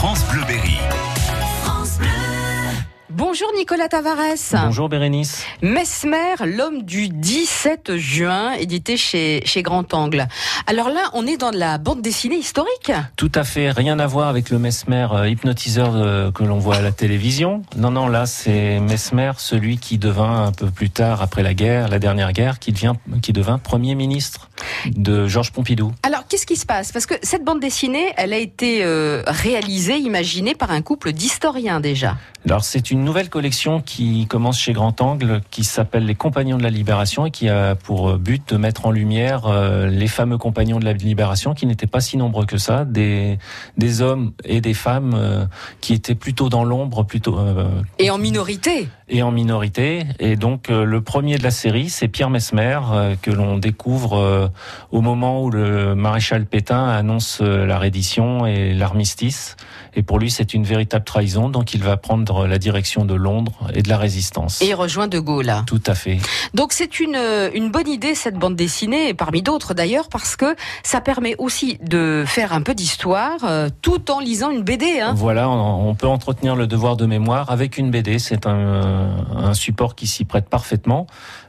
France 0.00 0.24
Bleu 0.32 0.40
Berry. 0.48 0.78
Bonjour 3.30 3.48
Nicolas 3.56 3.86
Tavares. 3.86 4.64
Bonjour 4.64 4.88
Bérénice. 4.88 5.44
Mesmer, 5.62 6.34
l'homme 6.44 6.82
du 6.82 7.08
17 7.08 7.96
juin, 7.96 8.54
édité 8.54 8.96
chez, 8.96 9.40
chez 9.44 9.62
Grand 9.62 9.94
Angle. 9.94 10.26
Alors 10.66 10.88
là, 10.88 11.10
on 11.12 11.26
est 11.28 11.36
dans 11.36 11.52
la 11.52 11.78
bande 11.78 12.02
dessinée 12.02 12.38
historique 12.38 12.90
Tout 13.16 13.30
à 13.34 13.44
fait, 13.44 13.70
rien 13.70 14.00
à 14.00 14.06
voir 14.08 14.26
avec 14.26 14.50
le 14.50 14.58
Mesmer 14.58 15.06
euh, 15.12 15.28
hypnotiseur 15.28 15.92
euh, 15.94 16.32
que 16.32 16.42
l'on 16.42 16.58
voit 16.58 16.76
à 16.76 16.82
la 16.82 16.90
télévision. 16.90 17.62
Non, 17.76 17.92
non, 17.92 18.08
là 18.08 18.26
c'est 18.26 18.80
Mesmer, 18.80 19.30
celui 19.38 19.78
qui 19.78 19.96
devint 19.96 20.46
un 20.46 20.52
peu 20.52 20.68
plus 20.68 20.90
tard, 20.90 21.22
après 21.22 21.44
la 21.44 21.54
guerre, 21.54 21.86
la 21.86 22.00
dernière 22.00 22.32
guerre, 22.32 22.58
qui, 22.58 22.72
devient, 22.72 22.94
qui 23.22 23.32
devint 23.32 23.58
Premier 23.58 23.94
ministre 23.94 24.50
de 24.86 25.28
Georges 25.28 25.52
Pompidou. 25.52 25.92
Alors 26.02 26.09
qu'est-ce 26.30 26.46
qui 26.46 26.56
se 26.56 26.64
passe? 26.64 26.92
Parce 26.92 27.06
que 27.06 27.14
cette 27.22 27.44
bande 27.44 27.60
dessinée, 27.60 28.06
elle 28.16 28.32
a 28.32 28.38
été 28.38 28.84
euh, 28.84 29.22
réalisée, 29.26 29.98
imaginée 29.98 30.54
par 30.54 30.70
un 30.70 30.80
couple 30.80 31.12
d'historiens 31.12 31.80
déjà. 31.80 32.16
Alors 32.46 32.64
c'est 32.64 32.90
une 32.90 33.04
nouvelle 33.04 33.28
collection 33.28 33.82
qui 33.82 34.26
commence 34.26 34.58
chez 34.58 34.72
Grand 34.72 34.98
Angle, 35.02 35.42
qui 35.50 35.64
s'appelle 35.64 36.06
Les 36.06 36.14
Compagnons 36.14 36.56
de 36.56 36.62
la 36.62 36.70
Libération 36.70 37.26
et 37.26 37.30
qui 37.30 37.50
a 37.50 37.74
pour 37.74 38.16
but 38.16 38.48
de 38.48 38.56
mettre 38.56 38.86
en 38.86 38.92
lumière 38.92 39.46
euh, 39.46 39.88
les 39.88 40.06
fameux 40.06 40.38
Compagnons 40.38 40.78
de 40.78 40.84
la 40.84 40.94
Libération, 40.94 41.52
qui 41.52 41.66
n'étaient 41.66 41.86
pas 41.86 42.00
si 42.00 42.16
nombreux 42.16 42.46
que 42.46 42.56
ça, 42.56 42.84
des, 42.86 43.38
des 43.76 44.00
hommes 44.00 44.32
et 44.44 44.60
des 44.60 44.72
femmes 44.72 45.14
euh, 45.14 45.44
qui 45.80 45.92
étaient 45.92 46.14
plutôt 46.14 46.48
dans 46.48 46.64
l'ombre, 46.64 47.02
plutôt 47.04 47.38
euh, 47.38 47.68
Et 47.98 48.10
en 48.10 48.18
minorité 48.18 48.88
et 49.10 49.22
en 49.22 49.32
minorité. 49.32 50.06
Et 50.20 50.36
donc 50.36 50.70
euh, 50.70 50.84
le 50.84 51.00
premier 51.00 51.36
de 51.36 51.42
la 51.42 51.50
série, 51.50 51.90
c'est 51.90 52.08
Pierre 52.08 52.30
Mesmer, 52.30 52.78
euh, 52.92 53.14
que 53.20 53.30
l'on 53.30 53.58
découvre 53.58 54.16
euh, 54.16 54.48
au 54.92 55.00
moment 55.00 55.42
où 55.42 55.50
le 55.50 55.94
maréchal 55.94 56.19
Pétain 56.50 56.88
annonce 56.88 57.38
euh, 57.40 57.66
la 57.66 57.78
reddition 57.78 58.46
et 58.46 58.74
l'armistice. 58.74 59.56
Et 59.94 60.02
pour 60.02 60.18
lui, 60.18 60.30
c'est 60.30 60.54
une 60.54 60.64
véritable 60.64 61.04
trahison, 61.04 61.48
donc 61.48 61.74
il 61.74 61.82
va 61.82 61.96
prendre 61.96 62.46
la 62.46 62.58
direction 62.58 63.04
de 63.04 63.14
Londres 63.14 63.68
et 63.74 63.82
de 63.82 63.88
la 63.88 63.98
résistance. 63.98 64.62
et 64.62 64.68
il 64.68 64.74
rejoint 64.74 65.08
De 65.08 65.18
Gaulle. 65.18 65.52
Tout 65.66 65.82
à 65.86 65.94
fait. 65.94 66.18
Donc 66.54 66.72
c'est 66.72 67.00
une, 67.00 67.18
une 67.54 67.70
bonne 67.70 67.88
idée 67.88 68.14
cette 68.14 68.36
bande 68.36 68.54
dessinée, 68.54 69.08
et 69.08 69.14
parmi 69.14 69.42
d'autres 69.42 69.74
d'ailleurs, 69.74 70.08
parce 70.08 70.36
que 70.36 70.54
ça 70.84 71.00
permet 71.00 71.34
aussi 71.38 71.78
de 71.82 72.24
faire 72.26 72.52
un 72.52 72.62
peu 72.62 72.74
d'histoire 72.74 73.38
euh, 73.44 73.68
tout 73.82 74.10
en 74.10 74.20
lisant 74.20 74.50
une 74.50 74.62
BD. 74.62 75.00
Hein. 75.00 75.14
Voilà, 75.16 75.48
on, 75.48 75.88
on 75.88 75.94
peut 75.94 76.06
entretenir 76.06 76.54
le 76.54 76.66
devoir 76.66 76.96
de 76.96 77.06
mémoire 77.06 77.50
avec 77.50 77.78
une 77.78 77.90
BD. 77.90 78.18
C'est 78.18 78.46
un, 78.46 79.24
un 79.36 79.54
support 79.54 79.94
qui 79.96 80.06
s'y 80.06 80.24
prête 80.24 80.48
parfaitement. 80.48 81.06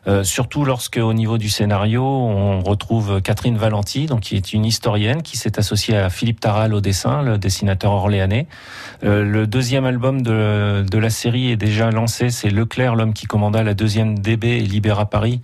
Euh, 0.08 0.24
surtout 0.24 0.66
lorsque, 0.66 0.98
au 0.98 1.14
niveau 1.14 1.38
du 1.38 1.50
scénario, 1.50 2.04
on 2.04 2.62
retrouve 2.62 3.22
Catherine 3.22 3.58
Valenti, 3.58 4.08
donc 4.08 4.22
qui 4.22 4.36
est 4.36 4.54
une 4.54 4.61
historienne 4.64 5.22
qui 5.22 5.38
s'est 5.38 5.60
associée 5.60 5.98
à 5.98 6.10
Philippe 6.10 6.40
Taral 6.40 6.74
au 6.74 6.82
dessin, 6.82 7.22
le 7.22 7.38
dessinateur 7.38 7.92
orléanais. 7.92 8.48
Euh, 9.04 9.24
le 9.24 9.48
deuxième 9.48 9.86
album 9.86 10.22
de, 10.22 10.98
la 10.98 11.10
série 11.10 11.52
est 11.52 11.58
déjà 11.58 11.92
lancé, 11.92 12.30
c'est 12.30 12.50
Leclerc, 12.50 12.96
l'homme 12.96 13.14
qui 13.14 13.26
commanda 13.26 13.64
la 13.64 13.74
deuxième 13.74 14.20
DB 14.20 14.48
et 14.48 14.62
Libéra 14.62 15.10
Paris. 15.10 15.42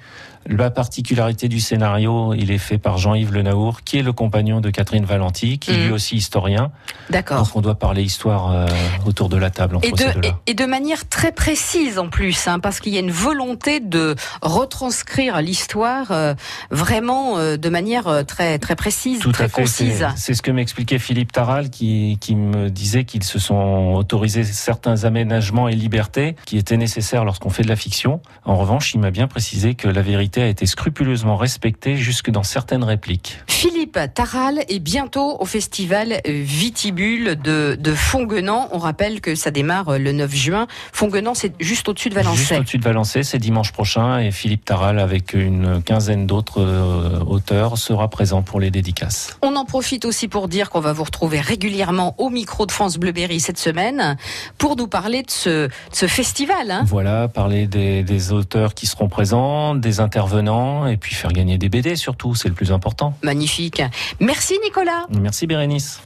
La 0.49 0.71
particularité 0.71 1.49
du 1.49 1.59
scénario, 1.59 2.33
il 2.33 2.51
est 2.51 2.57
fait 2.57 2.77
par 2.77 2.97
Jean-Yves 2.97 3.33
Le 3.33 3.41
Naour, 3.41 3.81
qui 3.83 3.97
est 3.99 4.01
le 4.01 4.13
compagnon 4.13 4.61
de 4.61 4.69
Catherine 4.69 5.03
Valenti, 5.05 5.59
qui 5.59 5.71
est 5.71 5.77
lui 5.77 5.87
Mhm. 5.87 5.93
aussi 5.93 6.15
historien. 6.15 6.71
D'accord. 7.09 7.39
Donc 7.43 7.55
on 7.55 7.61
doit 7.61 7.75
parler 7.75 8.01
histoire 8.03 8.51
euh, 8.51 8.65
autour 9.05 9.27
de 9.29 9.35
la 9.37 9.49
table 9.49 9.75
entre 9.75 9.87
Et 9.87 9.91
de, 9.91 9.97
ces 9.97 10.27
et, 10.29 10.33
et 10.47 10.53
de 10.53 10.65
manière 10.65 11.07
très 11.09 11.31
précise 11.33 11.99
en 11.99 12.07
plus, 12.09 12.47
hein, 12.47 12.59
parce 12.59 12.79
qu'il 12.79 12.93
y 12.93 12.97
a 12.97 13.01
une 13.01 13.11
volonté 13.11 13.79
de 13.81 14.15
retranscrire 14.41 15.41
l'histoire 15.41 16.11
euh, 16.11 16.33
vraiment 16.71 17.37
euh, 17.37 17.57
de 17.57 17.69
manière 17.69 18.25
très 18.25 18.57
très 18.59 18.75
précise, 18.75 19.19
Tout 19.19 19.31
très 19.31 19.45
à 19.45 19.47
fait. 19.49 19.61
concise. 19.63 20.07
C'est 20.15 20.27
c'est 20.27 20.33
ce 20.33 20.41
que 20.41 20.51
m'expliquait 20.51 20.99
Philippe 20.99 21.31
Taral, 21.31 21.69
qui, 21.69 22.17
qui 22.19 22.35
me 22.35 22.69
disait 22.69 23.05
qu'ils 23.05 23.23
se 23.23 23.39
sont 23.39 23.93
autorisés 23.95 24.43
certains 24.43 25.03
aménagements 25.05 25.67
et 25.69 25.75
libertés 25.75 26.35
qui 26.45 26.57
étaient 26.57 26.75
nécessaires 26.77 27.23
lorsqu'on 27.25 27.49
fait 27.49 27.63
de 27.63 27.69
la 27.69 27.75
fiction. 27.77 28.19
En 28.45 28.55
revanche, 28.57 28.93
il 28.93 28.99
m'a 28.99 29.11
bien 29.11 29.27
précisé 29.27 29.75
que 29.75 29.87
la 29.87 30.01
vérité 30.01 30.36
a 30.41 30.47
été 30.47 30.65
scrupuleusement 30.65 31.37
respectée 31.37 31.95
jusque 31.95 32.29
dans 32.29 32.43
certaines 32.43 32.83
répliques. 32.83 33.39
Philippe 33.47 33.99
Taral 34.13 34.63
est 34.69 34.79
bientôt 34.79 35.37
au 35.39 35.45
festival 35.45 36.21
Vitibule 36.25 37.35
de, 37.41 37.77
de 37.79 37.93
Fonguenant. 37.93 38.69
On 38.71 38.77
rappelle 38.77 39.21
que 39.21 39.35
ça 39.35 39.51
démarre 39.51 39.97
le 39.97 40.11
9 40.11 40.33
juin. 40.35 40.67
Fonguenant, 40.91 41.33
c'est 41.33 41.53
juste 41.59 41.89
au-dessus 41.89 42.09
de 42.09 42.15
Juste 42.15 42.25
Valençay. 42.25 42.57
au-dessus 42.59 42.77
de 42.77 42.83
Valençay, 42.83 43.23
c'est 43.23 43.39
dimanche 43.39 43.71
prochain 43.71 44.19
et 44.19 44.31
Philippe 44.31 44.65
Taral, 44.65 44.99
avec 44.99 45.33
une 45.33 45.81
quinzaine 45.81 46.27
d'autres 46.27 46.61
euh, 46.61 47.19
auteurs, 47.25 47.77
sera 47.77 48.09
présent 48.09 48.41
pour 48.41 48.59
les 48.59 48.71
dédicaces. 48.71 49.37
On 49.41 49.55
en 49.55 49.65
profite 49.65 50.05
aussi 50.05 50.27
pour 50.27 50.47
dire 50.47 50.69
qu'on 50.69 50.79
va 50.79 50.93
vous 50.93 51.03
retrouver 51.03 51.39
régulièrement 51.39 52.15
au 52.17 52.29
micro 52.29 52.65
de 52.65 52.71
France 52.71 52.97
Bleuberry 52.97 53.39
cette 53.39 53.57
semaine 53.59 54.17
pour 54.57 54.75
nous 54.75 54.87
parler 54.87 55.23
de 55.23 55.31
ce, 55.31 55.67
de 55.67 55.71
ce 55.91 56.07
festival. 56.07 56.71
Hein. 56.71 56.83
Voilà, 56.85 57.27
parler 57.27 57.67
des, 57.67 58.03
des 58.03 58.31
auteurs 58.31 58.73
qui 58.73 58.87
seront 58.87 59.09
présents, 59.09 59.75
des 59.75 59.99
intervenants, 60.27 60.87
et 60.87 60.97
puis 60.97 61.15
faire 61.15 61.31
gagner 61.31 61.57
des 61.57 61.69
BD 61.69 61.95
surtout, 61.95 62.35
c'est 62.35 62.49
le 62.49 62.53
plus 62.53 62.71
important. 62.71 63.17
Magnifique. 63.23 63.81
Merci 64.19 64.59
Nicolas. 64.63 65.05
Merci 65.09 65.47
Bérénice. 65.47 66.01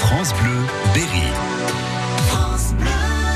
France 0.00 0.34
Bleu 0.34 0.66
Berry. 0.94 1.57